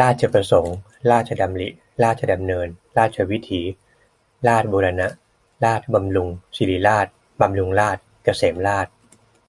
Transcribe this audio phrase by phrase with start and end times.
[0.00, 0.76] ราชประสงค์
[1.10, 1.68] ราชดำริ
[2.04, 2.66] ราชดำเนิน
[2.98, 3.62] ราชวิถี
[4.48, 5.08] ราษฎร์บูรณะ
[5.64, 7.06] ราษฎร์บำรุง ศิริราช
[7.40, 8.92] บำรุงราษฎร์ เกษมราษฏร์